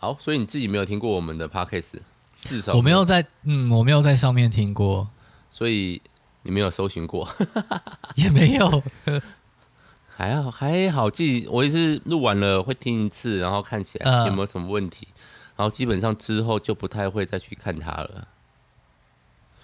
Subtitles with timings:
[0.00, 1.98] 好，所以你自己没有听过我们的 podcast，
[2.40, 5.06] 至少我没有在，嗯，我没有在上面听过，
[5.50, 6.00] 所以
[6.42, 7.28] 你没有搜寻过，
[8.16, 8.82] 也没有，
[10.16, 15.20] 还好还好，记我也是录完了会听一次，然后看起来有没有什么问题，呃、
[15.56, 18.28] 然后基本上之后就不太会再去看它了。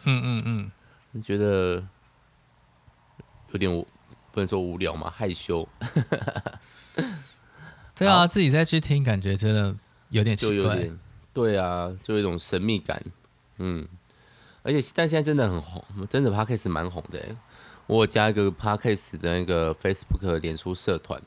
[0.05, 0.71] 嗯嗯嗯，
[1.13, 1.83] 你觉得
[3.53, 3.71] 有点
[4.33, 5.11] 不能说无聊嘛？
[5.17, 5.67] 害羞。
[7.95, 9.75] 对啊，自己再去听，感觉真的。
[10.17, 10.89] 有点奇怪，
[11.33, 13.01] 对啊，就有一种神秘感，
[13.59, 13.87] 嗯，
[14.63, 17.21] 而且但现在真的很红，真的 Podcast 蛮红的。
[17.87, 21.23] 我有加一个 Podcast 的那个 Facebook 脸书社团，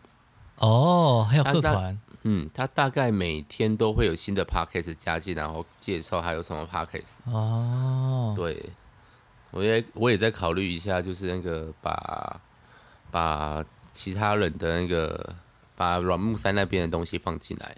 [0.58, 8.72] 哦，还有社团，嗯，他大概每天都会有新的 Podcast 加进，然后介绍还有什么 Podcast，哦，对，
[9.52, 12.42] 我也我也在考虑一下，就是那个把
[13.10, 13.64] 把
[13.94, 15.36] 其他人的那个
[15.78, 17.78] 把软木塞那边的东西放进来。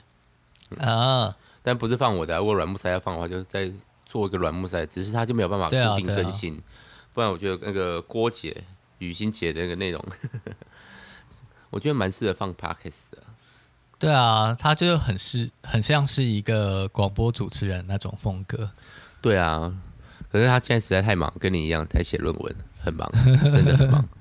[0.79, 1.35] 啊、嗯！
[1.63, 3.71] 但不是放我的，如果软木塞要放的话，就再
[4.05, 6.55] 做一个软木塞，只是它就没有办法固定更新。
[6.55, 8.63] 啊啊、不然我觉得那个郭姐、
[8.99, 10.03] 雨欣姐的那个内容，
[11.69, 13.23] 我觉得蛮适合放 Podcast 的。
[13.99, 18.71] 对啊，他就很是很像是一个广播主持人那种风格。
[19.21, 19.71] 对啊，
[20.31, 23.07] 可是他现在实在太忙，跟你一样在写论文，很忙，
[23.53, 24.09] 真的很忙。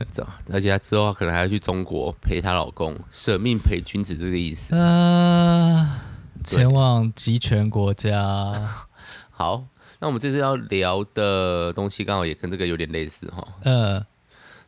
[0.52, 4.74] 而且她之后可能还要去中国陪她老公，舍命陪君子这个意思。
[4.74, 6.00] 呃，
[6.42, 8.86] 前往集权国家。
[9.30, 9.64] 好，
[9.98, 13.46] 那我们这次要聊的东西刚好也跟这个有点类似哈。
[13.62, 14.04] 呃，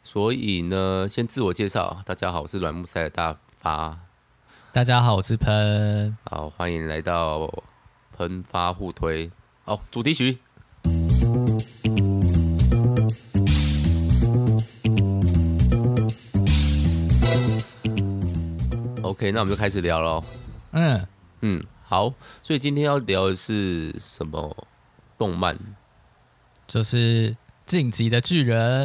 [0.03, 3.99] 所以呢，先自我介绍，大家好，我是软木塞的大发。
[4.73, 6.17] 大家好，我是喷。
[6.31, 7.51] 好，欢迎来到
[8.17, 9.31] 喷发互推。
[9.65, 10.39] 好，主题曲。
[19.23, 20.25] OK，那我们就开始聊喽。
[20.73, 21.07] 嗯
[21.43, 22.13] 嗯，好。
[22.43, 24.67] 所以今天要聊的是什么
[25.17, 25.57] 动漫？
[26.67, 27.31] 就是
[27.65, 28.85] 《晋级的巨人》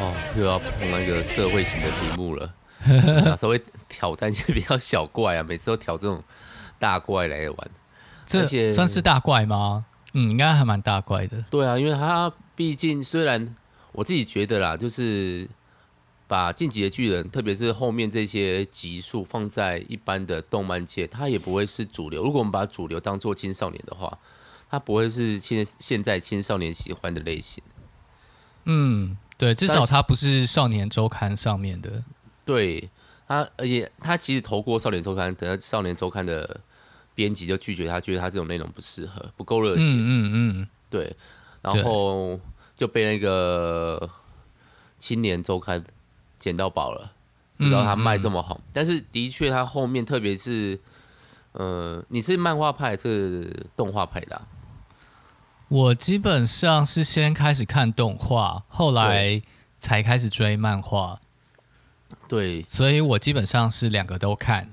[0.00, 2.54] 哦，又要碰那个社会型的题目了。
[2.88, 6.22] 嗯、稍微挑战一些比较小怪啊，每次都挑这种
[6.78, 7.70] 大怪来玩。
[8.24, 9.84] 这些算是大怪吗？
[10.14, 11.44] 嗯，应该还蛮大怪的。
[11.50, 13.54] 对啊，因为它毕竟虽然
[13.92, 15.46] 我自己觉得啦，就是。
[16.26, 22.24] 把《进击的巨人》，特别是后面这些集数放在一般的动漫界，它也不会是主流。
[22.24, 24.18] 如果我们把主流当做青少年的话，
[24.70, 27.62] 它不会是现现在青少年喜欢的类型。
[28.64, 32.02] 嗯，对，至少它不是《少年周刊》上面的。
[32.46, 32.88] 对
[33.28, 36.58] 它，而且它其实投过《少年周刊》，等下《少年周刊》的
[37.14, 39.82] 编辑就拒绝他，觉得他这种内容不适合，不够热血。
[39.82, 41.14] 嗯嗯嗯，对，
[41.60, 42.40] 然后
[42.74, 44.00] 就被那个
[44.96, 45.78] 《青年周刊》。
[46.38, 47.12] 捡到宝了，
[47.56, 50.78] 不知道他卖这么好，嗯嗯、但是的确他后面，特别是，
[51.52, 54.48] 呃，你是漫画派还是动画派的、啊？
[55.68, 59.42] 我基本上是先开始看动画，后来
[59.78, 61.20] 才开始追漫画。
[62.28, 64.70] 对，所以我基本上是两个都看。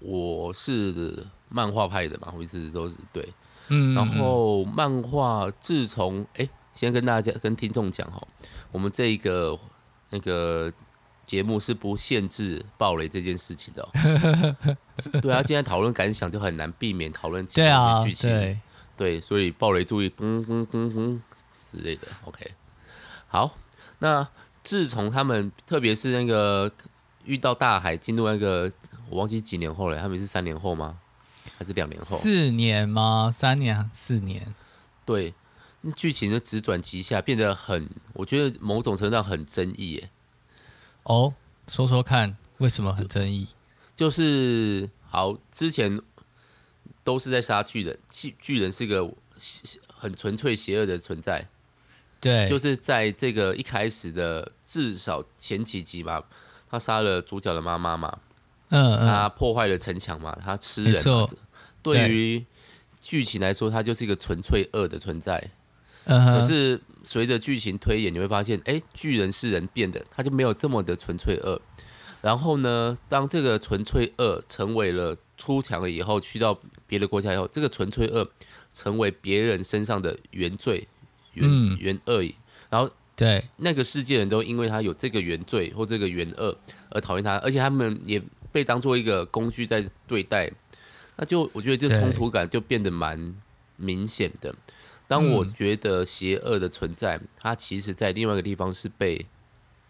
[0.00, 3.28] 我是漫画派的嘛，我一直都是对，
[3.68, 8.26] 嗯，然后漫画自从哎、欸，先跟大家跟听众讲哈，
[8.70, 9.58] 我们这一个
[10.10, 10.72] 那个。
[11.26, 18.58] 节目是不限制暴雷这件事情的、 哦，对啊，今天讨论感想就很难避免讨论其他的剧情，对，
[18.96, 21.22] 对，所以暴雷注意，嗯嗯嗯嗯
[21.64, 22.52] 之类的，OK。
[23.28, 23.56] 好，
[24.00, 24.28] 那
[24.62, 26.70] 自从他们，特别是那个
[27.24, 28.70] 遇到大海进入那个，
[29.08, 30.98] 我忘记几年后了，他们是三年后吗？
[31.56, 32.18] 还是两年后？
[32.18, 33.30] 四年吗？
[33.32, 33.90] 三年？
[33.94, 34.54] 四年？
[35.06, 35.32] 对，
[35.80, 40.10] 那剧情就直转急下，变得很，我觉得某种程度上很争议耶。
[41.04, 41.34] 哦，
[41.68, 43.48] 说说看，为什么很争议？
[43.96, 46.00] 就，就是好，之前
[47.02, 49.08] 都是在杀巨人，巨巨人是个
[49.88, 51.48] 很纯粹邪恶的存在。
[52.20, 56.24] 对，就是在这个一开始的至少前几集吧，
[56.70, 58.18] 他杀了主角的妈妈嘛，
[58.68, 61.28] 嗯嗯，他破坏了城墙嘛，他吃人嘛，
[61.82, 62.46] 对于
[63.00, 65.50] 剧情来说，他就是一个纯粹恶的存在。
[66.04, 66.80] 嗯，可是。
[67.04, 71.60] 随着剧情推演，你会发现，哎，巨人是人变的，他就没有这么的纯粹恶。
[72.20, 76.56] 然后呢，当这个纯粹恶成为了出墙了以后，去到
[76.86, 78.30] 别的国家以后，这个纯粹恶
[78.72, 80.86] 成为别人身上的原罪、
[81.32, 82.22] 原、嗯、原恶。
[82.70, 86.56] 然后，对那个世界人都因为他有这个原罪或这个原恶
[86.90, 88.22] 而讨厌他，而且他们也
[88.52, 90.48] 被当做一个工具在对待。
[91.16, 93.34] 那就我觉得这冲突感就变得蛮
[93.76, 94.54] 明显的。
[95.12, 99.26] 当我觉得邪恶的存在，嗯、它其实在另外一个地方是被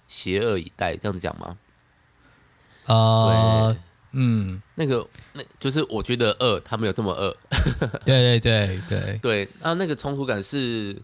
[0.09, 1.57] 邪恶以待，这样子讲吗？
[2.87, 3.77] 呃，
[4.11, 7.37] 嗯，那个那就是我觉得恶，他没有这么恶。
[8.05, 9.19] 对对对对。
[9.23, 11.01] 对，那那个冲突感是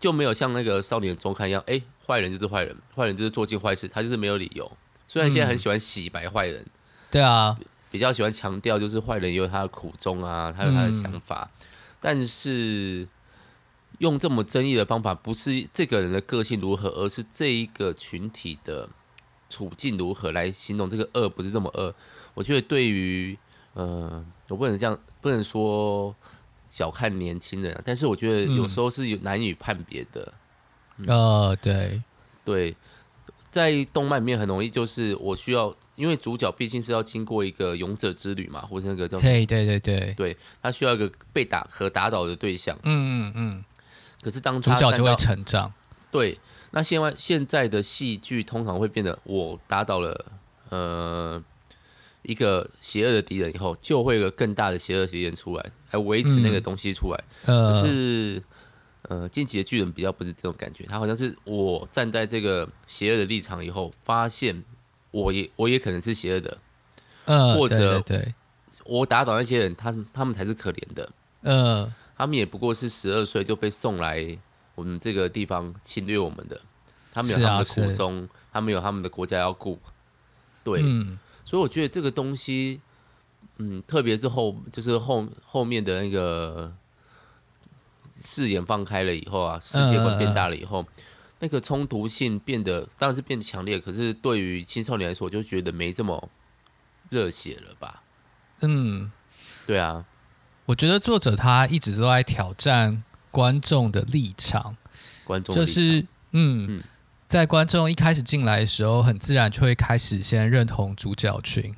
[0.00, 4.70] 就没有像那个少年周刊一样，哎，坏人就是坏人，坏人就是做尽坏事，他就是没有理由。
[5.06, 6.66] 虽然现在很喜欢洗白坏人，
[7.12, 7.56] 对啊，
[7.92, 11.66] 比较喜欢强调就是坏人也有他的苦衷啊，他有他的想法，嗯、
[12.00, 13.06] 但是
[13.98, 18.88] 用这么争议的方法，不是这个人的个性如何，而是这一个群体的
[19.48, 21.94] 处境如何来形容这个恶，不是这么恶。
[22.34, 23.36] 我觉得对于
[23.74, 26.14] 呃，我不能这样，不能说
[26.68, 30.32] 小看年轻人啊，但是我觉得有时候是有难以判别的。
[30.98, 32.02] 嗯嗯、呃，对
[32.44, 32.76] 对。
[33.48, 42.78] 在动漫里面很容易就是我需要，因为主角毕竟是要经过一个勇者之旅嘛，或者那个叫对对对对，对他需要一个被打和打倒的对象。
[42.82, 43.64] 嗯嗯嗯。
[44.26, 45.72] 可是当主角就会成长。
[46.10, 46.36] 对，
[46.72, 50.26] 那现在现在的戏剧通常会变得，我打倒了
[50.70, 51.40] 呃
[52.22, 57.24] 一个邪恶的敌人以后，就会有个更大的邪恶敌人出来，来维持那个东西出来。
[57.44, 58.42] 嗯、可是。
[59.08, 64.64] 呃，进击的巨人比较不是这种感觉，他好像是我站在这个邪恶的立场以后，发现
[65.12, 66.58] 我也我也可能是邪恶的，
[67.26, 68.34] 呃，或者对，
[68.84, 71.08] 我打倒那些人，他他们才是可怜的，
[71.42, 74.38] 呃，他们也不过是十二岁就被送来
[74.74, 76.60] 我们这个地方侵略我们的，
[77.12, 79.78] 他们有他们的苦衷，他们有他们的国家要顾，
[80.64, 82.80] 对，嗯，所以我觉得这个东西，
[83.58, 86.74] 嗯，特别是后就是后后面的那个。
[88.24, 91.04] 视野放开了以后啊，世界观变大了以后，嗯、
[91.40, 93.78] 那个冲突性变得当然是变得强烈。
[93.78, 96.30] 可是对于青少年来说，我就觉得没这么
[97.10, 98.02] 热血了吧？
[98.62, 99.12] 嗯，
[99.66, 100.02] 对啊，
[100.66, 104.76] 我觉得作者他一直都在挑战观众的立场，
[105.24, 106.00] 观众就是
[106.32, 106.82] 嗯，嗯
[107.26, 111.74] 在观众一开始进来的时候，很自然就会开始先认同主角群，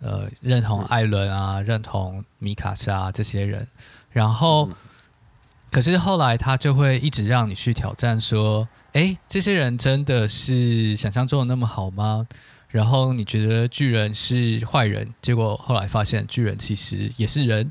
[0.00, 3.68] 呃，认同艾伦啊，嗯、认同米卡莎这些人，
[4.10, 4.66] 然后。
[4.68, 4.74] 嗯
[5.72, 12.26] 可是后来他就会一直让你去挑战，说：“哎，这些人真的是想象中的那么好吗？”
[12.66, 17.70] 然后你觉得巨人是坏人，结果后来发现巨人其实也是人。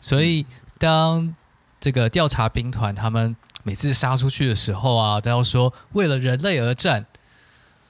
[0.00, 0.46] 所以
[0.78, 1.34] 当
[1.80, 7.06] 这个调查兵团他们每次杀出去的时候啊，都要说“为了人类而战”，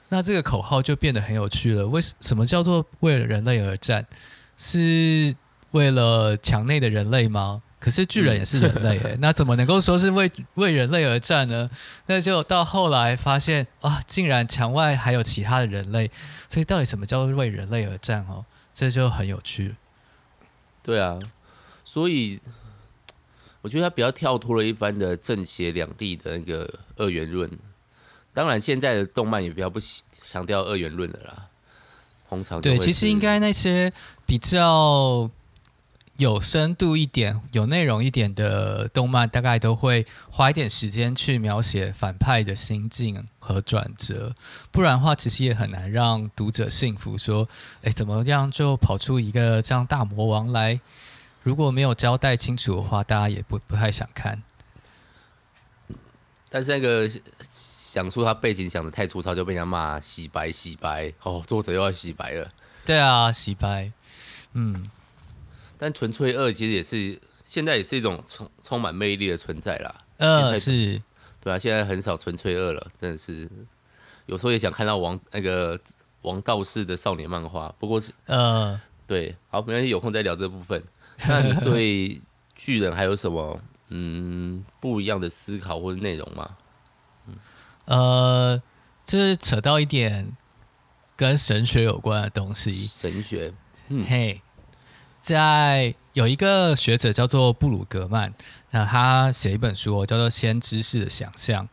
[0.09, 1.87] 那这个口号就变得很有趣了。
[1.87, 4.05] 为什么叫做“为了人类而战”？
[4.57, 5.33] 是
[5.71, 7.61] 为了墙内的人类吗？
[7.79, 11.67] 可是巨人也是人类诶，那怎么能够说是为为人类而战呢？
[12.05, 16.11] 那就到后来发现啊，竟然墙外还有其他的人类，
[16.47, 18.45] 所以到底什么叫做为人类而战哦？
[18.71, 19.73] 这就很有趣。
[20.83, 21.17] 对啊，
[21.91, 22.39] 所以
[23.61, 27.51] 我觉得他比较跳脱了一般的正邪两立的那个二元论。
[28.33, 29.77] 当然，现在的动漫也比较不
[30.25, 31.47] 强调二元论的啦。
[32.29, 33.91] 通常对，其实应该那些
[34.25, 35.29] 比较。
[36.17, 44.35] 有深度一点、有内容一点的动漫，大概都会花一点时间去描写反派的心境和转折，
[44.69, 47.17] 不然的话，其实也很难让读者信服。
[47.17, 47.49] 说，
[47.81, 50.79] 哎，怎么样就跑出一个这样大魔王来？
[51.43, 54.41] 如果没有交代清楚的话，大家也不不太想看。
[56.49, 57.09] 但是那个
[57.49, 62.51] 想出他背景想的太粗糙，就被人家骂洗白洗白哦，作者又要洗白了。
[62.85, 63.91] 对啊，洗白，
[64.53, 64.85] 嗯。
[65.77, 70.03] 但纯粹二其实也是现在也是一种充充满魅力的存在啦。
[70.17, 71.01] 呃，是，
[71.39, 73.49] 对啊，现在很少纯粹二了，真的是
[74.27, 75.79] 有时候也想看到王那个
[76.21, 77.73] 王道士的少年漫画。
[77.79, 80.83] 不过是呃，对，好，没关系，有空再聊这部分。
[81.27, 82.21] 那你对
[82.55, 83.59] 巨人还有什么
[83.89, 86.49] 嗯不一样的思考或者内容吗？
[87.27, 87.35] 嗯，
[87.85, 88.61] 呃，
[89.05, 90.35] 就是扯到一点
[91.15, 92.87] 跟神学有关的东西。
[92.87, 93.53] 神学，
[93.89, 94.41] 嗯，嘿。
[95.21, 98.33] 在有一个学者叫做布鲁格曼，
[98.71, 101.63] 那他写一本书叫做《先知式的想象》，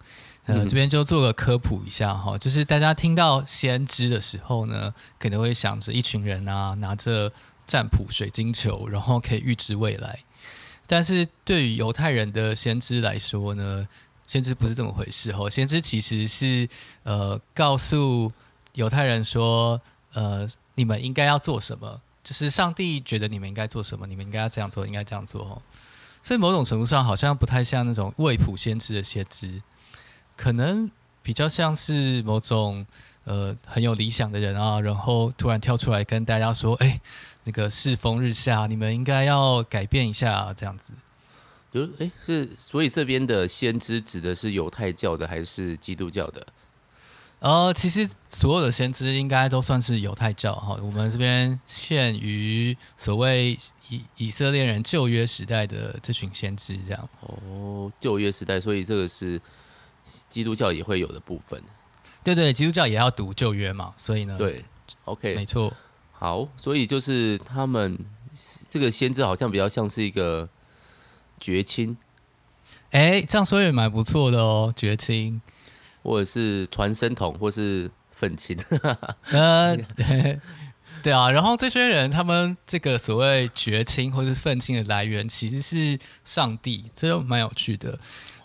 [0.45, 7.33] 呃，这边就做个科普一下哈，就是大家听到先知的时候呢，可能会想着一群人啊，拿着
[7.69, 10.19] 占卜水晶球，然后可以预知未来。
[10.89, 13.87] 但是对于犹太人的先知来说呢，
[14.27, 16.69] 先知不是这么回事哦，先知其实是
[17.03, 18.33] 呃告诉
[18.73, 19.81] 犹太人说，
[20.15, 22.01] 呃，你们应该要做什么。
[22.25, 25.63] 就是上帝觉得你们应该做什么，你们应该要这样做，应该这样做哦。
[26.23, 29.63] 所以某种程度上，好像不太像那种未卜先知的先知，
[30.37, 30.91] 可能
[31.23, 32.85] 比较像是某种
[33.29, 36.99] 呃很有理想的人啊，然后突然跳出来跟大家说：“哎，
[37.45, 40.93] 那个世风日下，你们应该要改变一下啊，这样子。”
[41.71, 46.47] 就哎是，所以这边的先知指的是犹太教的还是基督教的？
[47.41, 50.77] 呃，其实所有的先知应该都算是犹太教哈。
[50.83, 53.57] 我们这边限于所谓
[53.91, 57.09] 以以色列人旧约时代的这群先知这样。
[57.21, 59.41] 哦，旧约时代，所以这个是
[60.29, 61.63] 基督教也会有的部分。
[62.35, 64.65] 对对，基督教也要读旧约嘛，所以呢，对
[65.05, 65.73] ，OK，没错。
[66.13, 67.99] 好，所以就是他们
[68.71, 70.49] 这个先知好像比较像是一个
[71.39, 71.97] 绝亲。
[72.91, 75.41] 哎，这样说也蛮不错的哦，绝亲。
[76.01, 78.57] 或者是传声筒，或是愤青。
[79.31, 79.77] 呃，
[81.03, 81.31] 对啊。
[81.31, 87.99] 然后这些人，他们这个所谓绝亲或是愤青的来源，其实是上帝，这就蛮有趣的。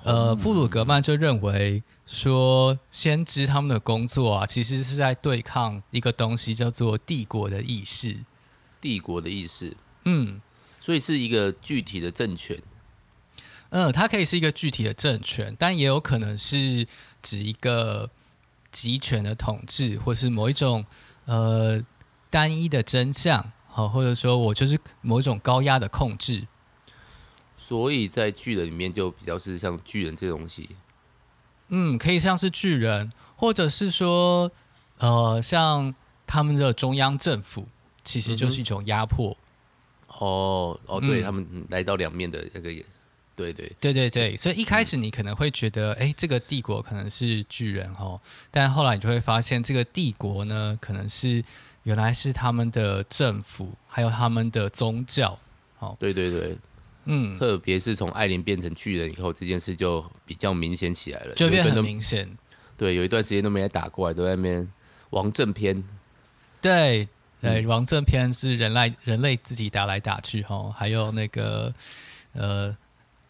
[0.04, 8.18] 呃，布鲁格曼就认为说，先知他们的工作啊，其实是在对抗一个东西，叫做帝国的意识。
[8.80, 10.42] 帝国的意识，嗯，
[10.80, 12.58] 所以是一个具体的政权。
[13.70, 16.88] 嗯，它可以是一个具体的政权，但也有可能是。
[17.26, 18.10] 指一个
[18.70, 20.86] 集权的统治，或是某一种
[21.24, 21.82] 呃
[22.30, 26.46] 单一的真相，好，或者说我就是某一种高压的控制。
[27.56, 30.76] 所以在巨人里面就比较是像巨人这东西，
[31.70, 34.52] 嗯，可以像是巨人，或者是说
[34.98, 35.94] 呃像
[36.26, 37.68] 他们的中央政府，
[38.04, 39.32] 其实就是一种压迫。
[40.08, 42.84] 嗯、哦哦，对、嗯、他们来到两面的那个也。
[43.36, 51.44] 对对对对对，所以一开始你可能会觉得，哎、嗯，这个帝国可能是巨人哦，但后来你就会发现，这个帝国呢，可能是
[51.82, 55.36] 原来是他们的政府，还有他们的宗教。
[55.80, 56.56] 哦，对对对，
[57.06, 62.30] 嗯，特别是从艾琳变成巨人以后，这件事就比较明显起来了，就变很明显。
[62.78, 64.68] 对，有一段时间都没来打过来，都在那边
[65.10, 65.84] 王正篇。
[66.62, 67.08] 对
[67.42, 71.74] 对，嗯、王正篇是人类人类自己打来打去哈，还有那个
[72.34, 72.76] 呃。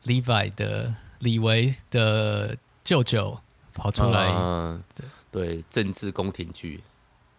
[0.05, 3.39] Levi 的李维的舅舅
[3.73, 5.05] 跑出来，啊、对。
[5.31, 6.81] 对，政治宫廷剧，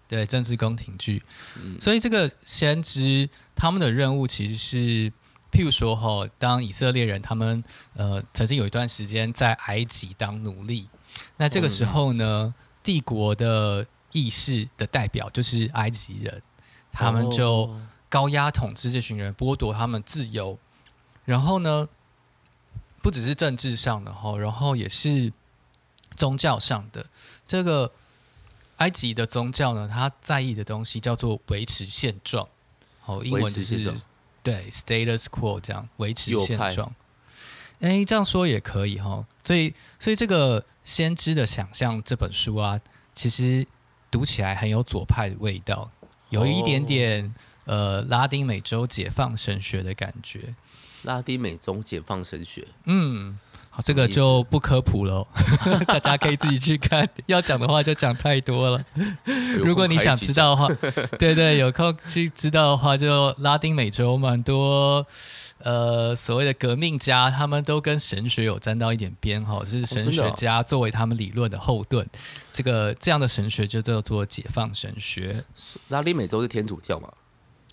[0.09, 1.23] 对政治宫廷剧，
[1.63, 5.13] 嗯、所以这个先知他们的任务其实是，
[5.55, 7.63] 譬如说哈，当以色列人他们
[7.95, 10.89] 呃曾经有一段时间在埃及当奴隶，
[11.37, 16.43] 那这个时候呢，嗯、帝国的意识的代表就是埃及人，
[16.91, 17.73] 他们就
[18.09, 20.59] 高压统治这群人，剥夺他们自由，
[21.25, 21.89] 然后呢，
[23.01, 25.33] 不只是政治上的哈，然后也是
[26.17, 27.07] 宗教上的。
[27.47, 27.93] 这个
[28.79, 32.49] 埃及的宗教呢，他在意的东西叫做维持现状。
[33.01, 33.95] 好，英文就是
[34.45, 36.95] 对 status quo 这样维持现状。
[37.81, 39.27] 哎，这样说也可以哈。
[39.43, 42.81] 所以，所以这个先知的想象这本书啊，
[43.15, 43.67] 其实
[44.11, 45.91] 读起来很有左派的味道，
[46.31, 47.35] 有一点点
[47.65, 50.55] 呃拉丁美洲解放神学的感觉。
[51.03, 53.44] 拉丁美洲解放神学，嗯，好，
[53.83, 55.27] 这个就不科普了，
[55.87, 57.09] 大家可以自己去看。
[57.27, 58.85] 要讲的话就讲太多了。
[59.59, 60.69] 如果你想知道的话，
[61.19, 65.07] 对对，有空去知道的话，就拉丁美洲蛮多
[65.59, 72.07] 呃所谓的革命家，他们都跟神学有沾到一点边哈，就是神学家作为他们理论的后盾。
[72.53, 75.45] 这个这样的神学就叫做解放神学。
[75.89, 77.09] 拉丁美洲是天主教嘛？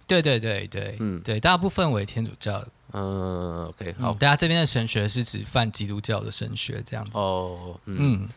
[0.08, 2.62] 对对对对，嗯，对，大部分为天主教。
[2.93, 4.13] 嗯，OK，好。
[4.13, 7.17] 大家这边的神学是指泛基督教的神学这样子。
[7.17, 8.27] 哦，嗯，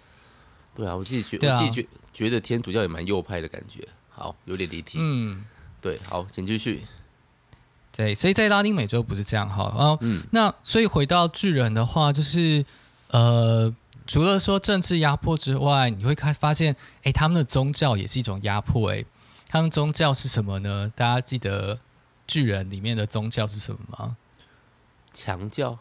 [0.74, 3.86] 对啊，我自己觉，我自己觉觉得天主教也蛮右派的感觉。
[4.10, 4.98] 好，有点离题。
[5.00, 5.44] 嗯，
[5.80, 6.84] 对，好，请继续。
[7.96, 9.72] 对，所以在拉丁美洲不是这样哈。
[9.76, 12.64] 然后，嗯，那所以回到巨人的话，就是
[13.08, 13.72] 呃，
[14.06, 18.90] 除了说政治压迫之外，你会看发现，哎，他们的宗教也是一种压迫。
[18.92, 19.04] 哎，
[19.48, 20.92] 他们宗教是什么呢？
[20.96, 21.78] 大家记得
[22.26, 24.16] 巨人里面的宗教是什么吗？
[25.14, 25.78] 墙教，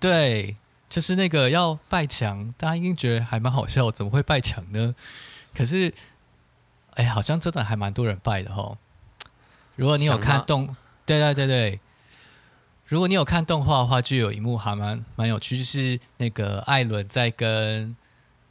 [0.00, 0.56] 对，
[0.88, 4.94] 就是那个要拜墙，大家一定觉得还蛮好笑，怎么会拜墙呢？
[5.54, 5.92] 可是，
[6.94, 8.78] 哎，好像真的还蛮多人拜的哦。
[9.74, 11.80] 如果你有看动，对对对对，
[12.86, 17.96] 如果你有看动画的话，就有一幕还蛮蛮有趣，就是那个艾伦在跟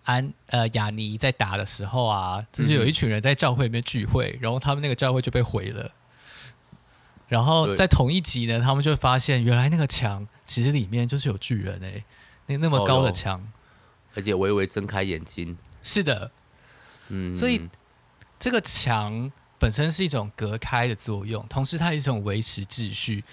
[0.03, 5.91] 安呃雅尼在打的时候啊，就是有一群人在教会里面聚会，嗯、然后他们那个教会就被毁了。
[7.27, 12.03] 然后在同一集呢，他们就发现原来那个墙其实里面就是有巨人哎，
[12.46, 13.46] 那那么高的墙，
[14.15, 15.57] 而且微微睁开眼睛。
[15.84, 16.31] 是的，
[17.10, 17.62] 嗯，所以
[18.39, 23.24] 这个墙本身是一种隔开的作用，同时它是一种维持秩序，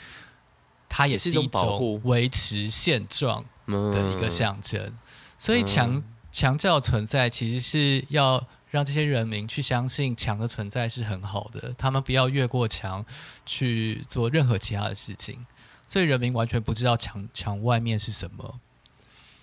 [0.89, 4.93] 它也是一种维持现状的一个象征。
[5.39, 8.45] 所以墙墙教存在其实是要。
[8.75, 13.07] 让这些人民去相信墙的存在是很好的，他们不要越过墙
[13.47, 15.47] 去做任何其他的事情，
[15.87, 18.59] 所以人民完全不知道墙墙外面是什么。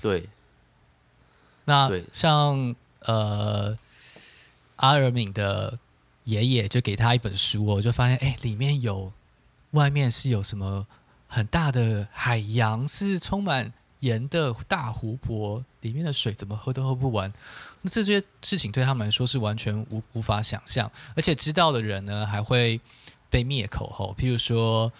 [0.02, 0.28] 对，
[1.64, 3.78] 那像呃
[4.76, 5.80] 阿尔敏的
[6.26, 9.14] 爷爷就给他一本书，我就发现，哎，里面有
[9.70, 10.86] 外面是有什么
[11.28, 17.32] 很大的海洋，是充满盐的大湖泊，里面的水怎么喝都喝不完。
[17.84, 22.80] 那这些事情对他们来说是完全无无法想象，而且知道的人呢，还会
[23.30, 24.16] 被灭口后。
[24.18, 24.92] 譬如说，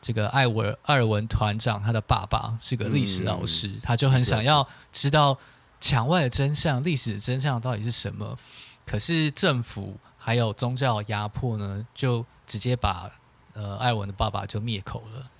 [0.00, 5.36] 这个艾文艾尔文团长他的爸爸是个历史老师，嗯、他就很想要知道
[5.82, 8.38] 墙外的真相，历史的真相到底是什么。
[8.86, 13.10] 可是政府还有宗教压迫呢，就直接把
[13.52, 15.30] 呃艾文的爸爸就灭口了。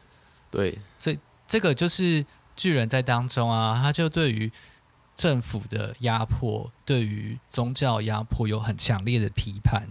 [0.51, 4.53] 对，所以这个就是巨人在当中啊，他就对于。
[5.15, 9.89] 政府的压迫，对于宗教压迫有很强烈的批判，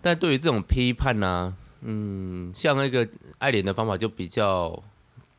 [0.00, 3.06] 但对于这种批判呢、啊，嗯，像那个
[3.38, 4.82] 爱莲的方法就比较，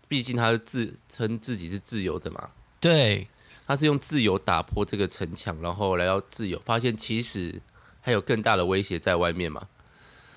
[0.07, 3.27] 毕竟他是自称自己是自由的嘛，对，
[3.65, 7.62] 他是用自由打破这个城墙，然后来到自由，发现其实
[8.01, 9.67] 还有更大的威胁在外面嘛，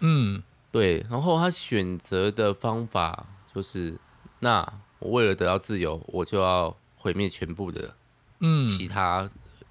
[0.00, 0.42] 嗯，
[0.72, 3.98] 对，然后他选择的方法就是，
[4.38, 4.66] 那
[4.98, 7.94] 我为了得到自由，我就要毁灭全部的。
[8.40, 9.28] 嗯，其他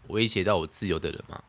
[0.07, 1.41] 威胁到我自由的人嘛？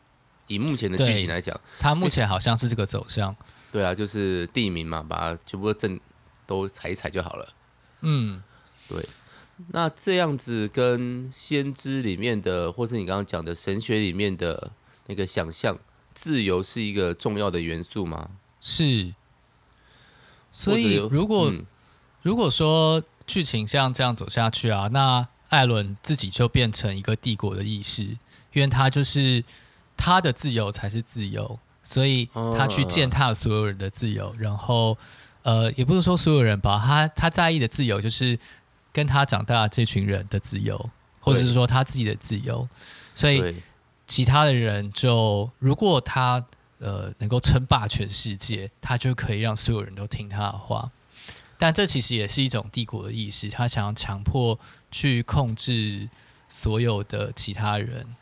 [0.47, 3.37] 以目前的剧情来讲，他目前好像是这个走向。
[3.71, 6.01] 对啊，就是地名嘛，把它全部证
[6.47, 7.49] 都踩一踩就好了。
[8.01, 8.43] 嗯，
[8.89, 9.07] 对。
[9.69, 14.71] 那这样子跟先知里面的，或是你刚刚讲的神学里面的
[15.07, 15.77] 那个想象，
[16.15, 18.31] 自由是一个重要的元素吗？
[18.61, 19.13] 是。
[20.51, 21.67] 所以如果、嗯、
[22.23, 25.29] 如果说剧情像这样走下去啊，那。
[25.49, 28.05] 艾伦自己就变成一个帝国的意识，
[28.53, 29.43] 因为他就是
[29.97, 34.35] 他的自由才是自由，所以他去践踏所有人的自由。
[34.39, 34.97] 然后，
[35.43, 38.39] 呃，也不是说所有人吧，他他在意的自由就是
[38.93, 40.91] 跟他长大的这群人的自由，
[41.21, 42.69] 或者是说他自己的自由。
[43.15, 43.63] 所以，
[44.07, 46.45] 其他的人就如果他
[46.79, 50.91] 呃能够称霸全世界，他就可以让所有人都听他的话。
[51.59, 54.59] 但这其实也是一种帝国的意识，他想要强迫。
[54.91, 56.09] 去控制
[56.49, 58.17] 所有的其他人，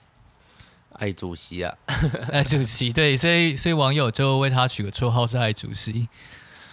[0.95, 1.73] 爱主席啊，
[2.33, 6.09] 爱主席，对，所以所以网友就为他取个绰号是爱主席，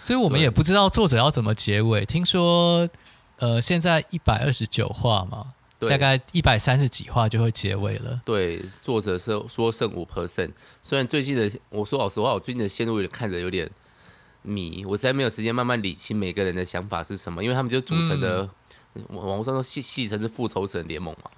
[0.02, 2.04] 所以我们也不知道作者要怎么结尾。
[2.04, 2.90] 听说，
[3.36, 8.20] 呃，现在一百二十九话嘛，大概一百三十几话就会结尾了。
[8.24, 10.50] 对，作者是说剩五 percent，
[10.82, 13.70] 虽然最近的，我说老实话，我最近的线路看着有点
[14.44, 18.50] 迷，我实在没有时间慢慢理清每个人的想法是什么，因为他们就组成的、嗯。
[19.08, 21.28] 网络上都戏戏称是复仇者联盟嘛？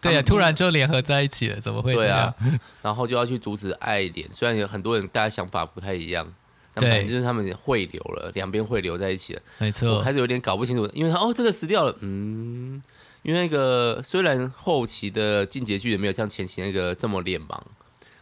[0.00, 2.20] 对啊，突然就联合在一起了，怎么会这样？
[2.20, 2.34] 啊、
[2.80, 6.26] 然后就要去阻止艾连，虽然有很多人大家想法不太一样，
[6.72, 9.42] 但反正就是他们汇流了，两边汇流在一起了。
[9.58, 12.82] 没错，我开始有点搞不清楚，因为他哦，这个死掉了，嗯，
[13.20, 17.60] 因为那个虽然后期的进阶剧也没有像前期那个这么脸盲，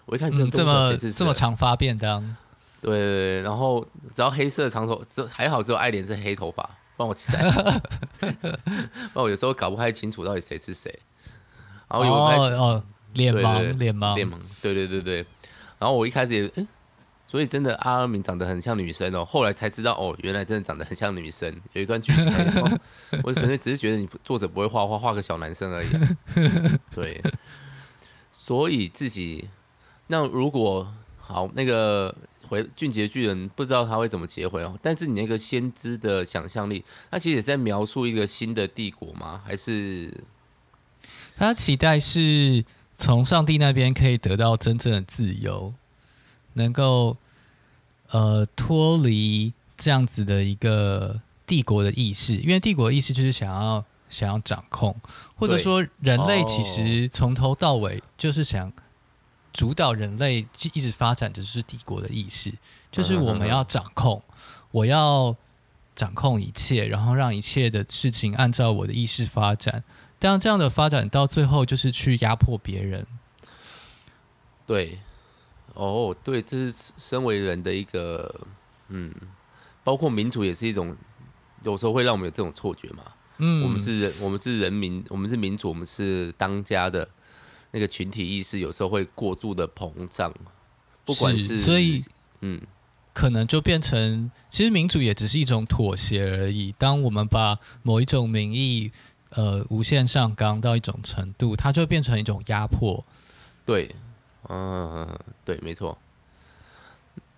[0.07, 2.37] 我一开始、嗯、这么这么长发便当，
[2.81, 6.63] 对，对，对，然后只要黑色长头，只还好只有爱莲是黑头发。
[6.97, 7.45] 不然我期待，
[9.15, 10.93] 那我有时候搞不太清楚到底谁是谁，
[11.89, 15.25] 然后有哦哦，脸盲，脸盲，脸盲，对对对对。
[15.79, 16.67] 然后我一开始也，欸、
[17.29, 21.55] 所以真的阿尔敏长得很像女生哦，后来才知道哦，原来真的长得很像女生。
[21.75, 22.25] 有一段剧情，
[23.23, 26.19] 我纯粹只是觉得你作者不会画画，画个小男生而已，啊。
[26.91, 27.23] 对，
[28.33, 29.49] 所以自己
[30.09, 32.13] 那如果好那个。
[32.49, 39.41] 回俊杰巨人不知道他会怎么结回哦，但是你那个先知的想象力，他其实也在描述一个新的帝国吗？
[39.45, 40.13] 还是
[41.37, 42.65] 他期待是
[42.97, 45.73] 从上帝那边可以得到真正的自由，
[46.55, 47.17] 能够
[48.11, 54.97] 呃脱离这样子的一个帝国的意识，因为帝国的意识就是想要想要掌控，
[55.37, 58.73] 或者说人类其实从头到尾就是想。
[59.53, 62.53] 主导人类一直发展的就是帝国的意识，
[62.93, 64.23] 就是我们要掌控，
[64.71, 65.35] 我要
[65.95, 69.83] 掌控一切，然后让一切的事情按照我的意识发展。
[70.19, 73.07] 但这样的发展到最后就是去压迫别人。
[74.67, 74.99] 对，
[75.75, 78.47] 哦，对，这是身为人的一个，
[78.89, 79.15] 嗯，
[79.83, 80.97] 包括民主也是一种，
[81.63, 83.03] 有时候会让我们有这种错觉嘛。
[83.39, 87.09] 嗯，我们是人，我们是人民，我们是民主，我们是当家的。
[87.71, 90.33] 那个群体意识有时候会过度的膨胀，
[91.05, 92.03] 不管是，是所以，
[92.41, 92.61] 嗯，
[93.13, 96.75] 可能就变成，其实民主也只是一种妥协而已。
[96.79, 98.91] 当我们把某一种民意，
[99.31, 103.05] 呃，无限上纲到一种程度，它就变成一种压迫。
[103.67, 103.95] 对，
[104.49, 105.99] 嗯，对，没错。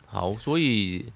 [0.07, 1.12] 好，所以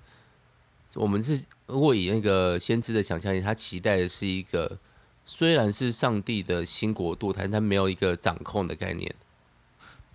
[0.95, 4.79] 我们是如果以那个先知的想象力，他期待的是一个。
[5.27, 9.15] 虽然是上帝的新国度，但他没有一个掌控的概念。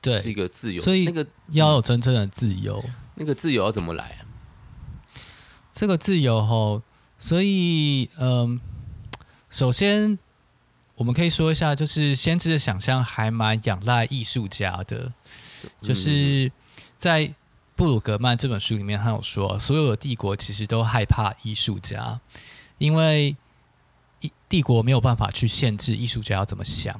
[0.01, 0.81] 对，是一个自由。
[0.81, 4.25] 所以那个要有真正的自由，嗯、那个自由要怎么来啊？
[5.73, 6.81] 这个自由吼，
[7.17, 8.59] 所以嗯，
[9.49, 10.17] 首先
[10.95, 15.11] 我们可以说一下，就是先知的想象还蛮仰赖艺术家的，
[15.81, 16.51] 就是
[16.97, 17.33] 在
[17.75, 22.19] 布鲁格曼这本书里面，他有说，所有的帝国其实都害怕艺术家，
[22.77, 23.35] 因为
[24.49, 26.99] 帝国没有办法去限制艺术家要怎么想。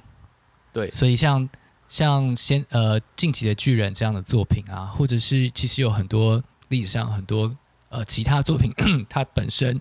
[0.72, 1.50] 对，所以像
[1.90, 7.54] 像先呃进击的巨人这样的作品啊，或者是其实有很多历史上很多。
[7.92, 8.72] 呃，其他作品
[9.10, 9.76] 它本身，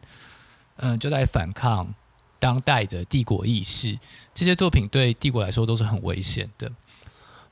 [0.76, 1.86] 嗯、呃，就在反抗
[2.38, 3.98] 当代的帝国意识。
[4.34, 6.72] 这些作品对帝国来说都是很危险的。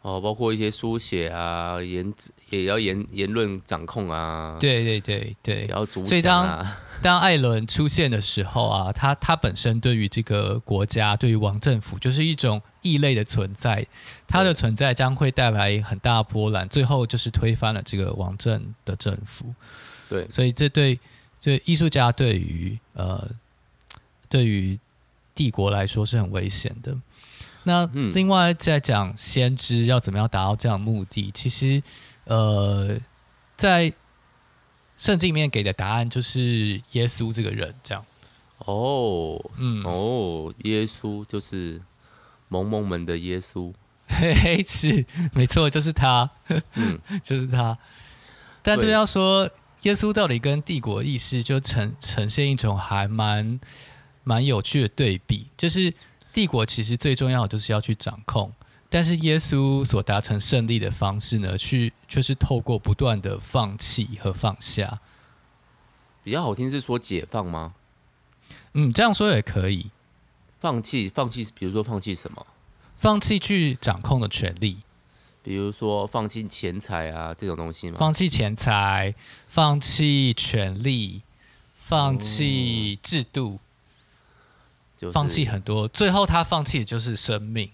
[0.01, 2.11] 哦，包括一些书写啊，言
[2.49, 4.57] 也要言言论掌控啊。
[4.59, 6.07] 对对对对，也要主、啊。
[6.07, 6.67] 所以当
[7.03, 13.87] 当艾伦出现的时候啊，他他本身对于这个国家，对于王政府，就是一种异类的存在。
[14.27, 19.55] 他的存在将会带来很大波澜，最后就是推翻了这个王政的政府。
[20.09, 20.99] 对，所以这对
[21.41, 23.29] 这艺术家对于呃
[24.29, 24.79] 对于
[25.35, 26.97] 帝国来说是很危险的。
[27.65, 31.83] 那另外再讲先知要怎么样达到这样的目的，其实
[32.25, 32.99] 呃
[33.57, 33.93] 在
[34.97, 38.05] 圣经里面给的答案就是耶稣这个人这样。
[38.59, 41.81] 哦，嗯，哦，耶稣就是
[42.49, 43.73] 萌萌们的耶稣，
[44.09, 46.31] 嘿嘿，是没错，就是他，
[46.75, 47.77] 嗯， 就是他。
[48.63, 49.51] 但这边要说。
[49.83, 53.61] 耶稣到底跟帝国意识就呈呈现一种还蛮
[54.25, 55.95] 蛮有趣的对比，就是
[56.33, 58.53] 帝国其实最重要的就是要去掌控，
[58.89, 65.01] 但是耶稣所达成胜利的方式呢，去却是透过不断的放弃和放下。
[66.23, 67.75] 比较好听是说解放吗？
[68.75, 69.91] 嗯，这样说也可以。
[70.59, 72.47] 放弃，放弃，比如说放弃什么？
[72.97, 74.79] 放弃去掌控的权利。
[75.43, 77.97] 比如说放弃钱财啊这种东西吗？
[77.99, 79.15] 放弃钱财，
[79.47, 81.23] 放弃权利，
[81.75, 83.61] 放弃制度，
[84.97, 87.71] 就是、放弃很多，最后他放弃的就是生命。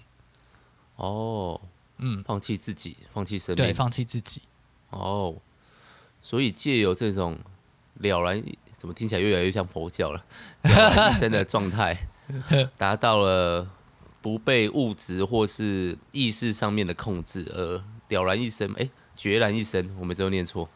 [1.02, 1.60] 哦，
[1.98, 4.42] 嗯，放弃自己，放弃生命，对，放弃自己。
[4.90, 5.36] 哦，
[6.22, 7.38] 所以借由这种
[7.94, 8.42] 了然，
[8.76, 10.24] 怎么听起来越来越像佛教了？
[10.62, 11.96] 了然一生的状态，
[12.78, 13.68] 达到了。
[14.22, 20.68] 不被物质或是意识上面的控制，而了然一生，哎、欸，决然一生，我每次都念错，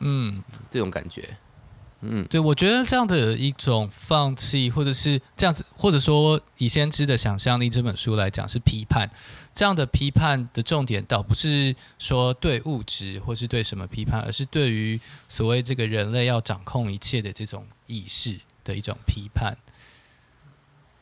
[0.00, 1.36] 嗯，这种感觉，
[2.02, 9.10] 嗯，对，我觉得这样的一种放弃，或者是这样子，或者说以先知的想象力这本书来讲是批判，
[9.54, 19.56] 这样的批判的重点倒不是说对物质或是对什么批判，而是对于所谓这个人类要掌控一切的这种意识的一种批判，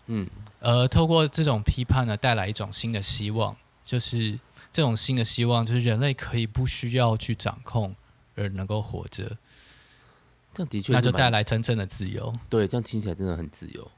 [0.06, 0.28] 嗯。
[0.60, 4.36] 而透过这种批判呢，带来一种新的希望，就是
[4.72, 7.94] 这种新的希望，就是人类可以不需要去掌控
[8.34, 9.36] 而能够活着。
[10.58, 12.34] 这样的确，那就带来真正的自由。
[12.50, 13.88] 对，这样听起来真的很自由。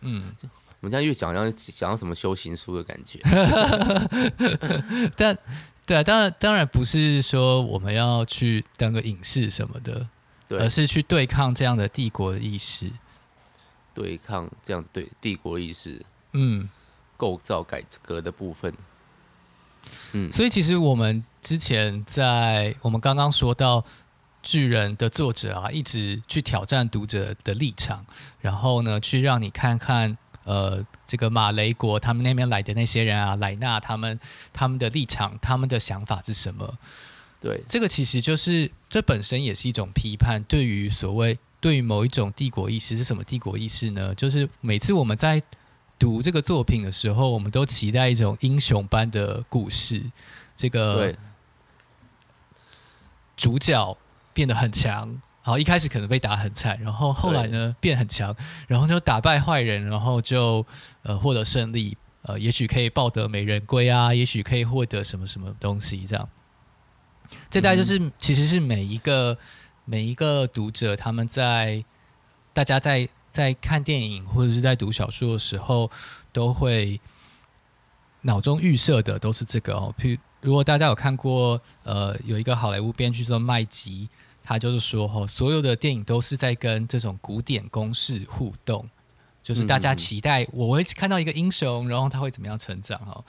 [0.00, 0.34] 嗯，
[0.80, 3.18] 我们现在越讲，要想要什么修行书的感觉。
[5.16, 5.36] 但
[5.86, 10.06] 对啊，当然当然不是说我们要去当个隐士什么的，
[10.48, 12.90] 对，而是去对抗这样的帝国的意识。
[13.94, 16.68] 对抗这样子对帝国意识，嗯，
[17.16, 18.74] 构造改革的部分，
[20.12, 23.84] 嗯，所以其实我们之前在我们刚刚说到
[24.42, 28.04] 巨人的作者啊，一直去挑战读者的立场，
[28.40, 34.18] 然后呢，去让你看看，呃，这个马雷国他们那边来的那些人啊，莱纳他们
[34.52, 36.78] 他们的立场，他们的想法是什么？
[37.40, 41.38] 对，这个其实就是这本身也是一种批判，对于所谓。
[41.62, 44.12] 对于某一种帝国意识是什么帝国意识呢？
[44.16, 45.40] 就是每次我们在
[45.96, 50.02] 读这个作品的时候，我们都期待一种英雄般的故事。
[50.56, 51.14] 这个
[53.36, 53.96] 主角
[54.32, 58.34] 变得很强，好，一开始可能被打很惨，然后后来呢变很强，
[58.66, 60.66] 然后就打败坏人，然后就
[61.02, 66.28] 呃获得胜利，呃，也许可以抱得美人归啊，也许可以获得什么什么东西这样。
[67.50, 69.36] 这大概就是、嗯、其实是每一个。
[69.84, 71.84] 每一个读者，他们在
[72.52, 75.90] 大家在在看电影或者是在读小说的时候，
[76.32, 77.00] 都会
[78.20, 79.92] 脑中预设的都是这个哦。
[79.98, 84.08] 譬如，如果大家有看过，呃，有一个好莱坞编剧叫麦吉，
[84.42, 88.88] 他就是说，哈，所有的电影都是在跟这种古典公式互动，
[89.42, 93.24] 就是大家期待我会看到一个英雄，然后他会怎么样成长哈。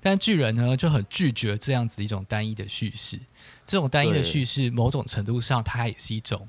[0.00, 3.18] 但巨人呢，就很拒绝这样子的一种单一的叙事。
[3.64, 6.48] 这种单一的叙事，某种程度上，它也是一种，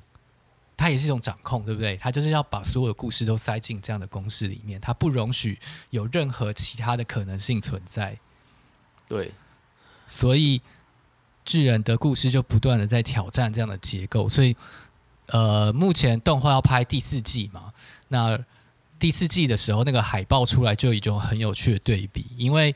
[0.75, 1.95] 它也是一种掌控，对不对？
[1.97, 5.59] 它就是要把所有的故事都塞进这样的公式里面，它不容许
[5.91, 8.17] 有任何其他的可能性存在。
[9.07, 9.31] 对，
[10.07, 10.59] 所以
[11.45, 14.27] 巨人的故事就不断的在挑战这样的结构。
[14.29, 14.55] 所以，
[15.27, 17.71] 呃，目前动画要拍第四季嘛，
[18.07, 18.39] 那
[18.97, 22.75] 第四季的时候，那个海报出来就有一种很有趣的对比，因为。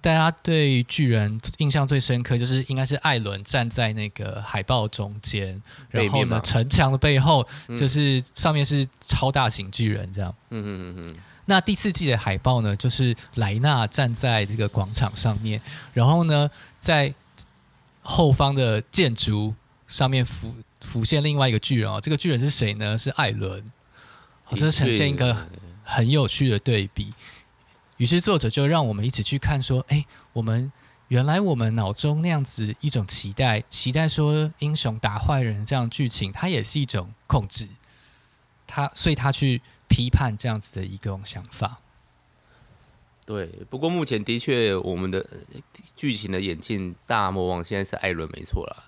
[0.00, 7.44] 大家对巨人印象最深刻，就是应该是艾伦站在那个海报中间，然后呢，城墙的背后
[7.76, 10.32] 就是上面是超大型巨人这样。
[10.50, 11.16] 嗯嗯嗯嗯。
[11.46, 15.60] 那第四季的海报呢，就是莱纳站在这个广场上面，
[15.92, 16.48] 然后呢，
[16.80, 17.12] 在
[18.10, 19.54] 后方的建筑
[19.86, 22.00] 上面浮浮现另外一个巨人哦。
[22.00, 22.96] 这个巨人是谁呢？
[22.96, 23.70] 是艾伦。
[24.52, 25.46] 这是呈现一个
[25.84, 27.12] 很有趣的对比。
[27.98, 30.72] 于是作者就让我们一起去看，说：“哎，我们
[31.08, 37.68] 原来我们脑中那样子一种期待，期待说英雄打坏人这样剧情，它也是一种控制。
[38.66, 41.78] 他所以他去批判这样子的一种想法。
[43.28, 45.22] 对，不过目前的确，我们的
[45.94, 48.84] 剧情的演进，大魔王现在是艾伦没错了。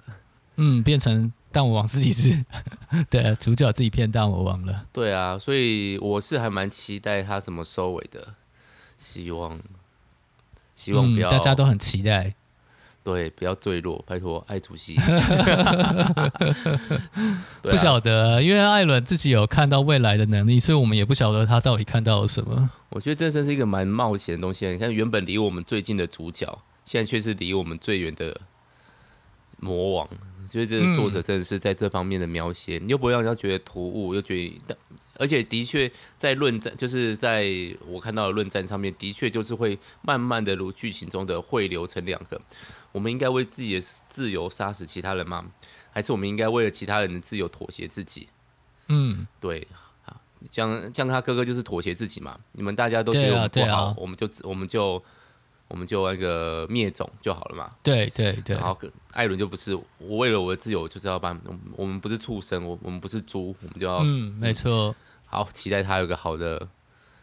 [0.57, 2.43] 嗯，变成大魔王自己是
[3.11, 4.87] 对主角自己骗大魔王了。
[4.95, 8.35] 对啊，所以我是还蛮期待他怎么收尾的。”
[8.97, 9.61] 希望，
[10.75, 12.33] 希望不要、嗯，大家都很期待。
[13.03, 14.97] 对，不要坠落，拜托，爱主席。
[17.63, 22.71] 不晓得，因为艾伦自己有看到未来的能力，所以我们也不晓得他到底看到了什么。
[22.91, 24.67] 我觉得这真是一个蛮冒险的东西。
[24.67, 28.39] 你看，原本离我们最近的主角，现在却是离我们最远的
[29.59, 30.09] 魔王。
[30.51, 34.77] 所以这个作者真的是在这方面的描写，你、嗯、又不会让人家觉得突兀，又觉得。
[35.17, 37.47] 而且的确，在论战，就是在
[37.87, 42.41] 我看到的论战上面，的确就是会慢慢的如剧情中的汇流成两个。
[42.93, 45.45] 我们应该为自己的自由杀死其他人吗？
[45.93, 48.29] 还是我们应该为了其他人的自由妥协自己？
[48.87, 49.67] 嗯，对，
[50.51, 52.39] 像像他哥哥就是妥协自己嘛。
[52.53, 55.03] 你们大家都觉得我们不好，我们就我们就
[55.67, 57.73] 我们就那个灭种就好了嘛。
[57.83, 58.57] 对对对。
[58.57, 58.79] 然后
[59.13, 61.37] 艾伦就不是，我为了我的自由就是要把
[61.77, 64.95] 我们不是畜生，我我们不是猪，我们就要嗯，没错。
[65.27, 66.69] 好，期待他有个好的，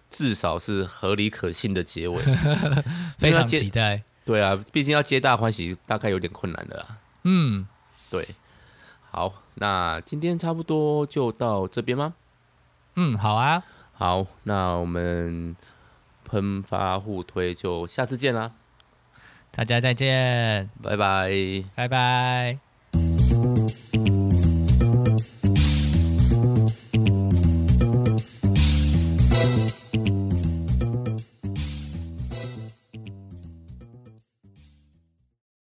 [0.10, 2.22] 至少是合理可信的结尾。
[3.18, 4.04] 非常期待。
[4.28, 6.98] 对啊，毕竟要皆大欢喜，大概有点困难的啦。
[7.24, 7.66] 嗯，
[8.12, 8.36] 对。
[9.10, 12.14] 好，那今天差不多就到这边吗？
[12.96, 13.64] 嗯，好啊。
[13.94, 15.56] 好，那我们
[16.26, 18.52] 喷发互推就下次见啦。
[19.50, 21.32] 大家再见，拜拜，
[21.74, 22.67] 拜拜。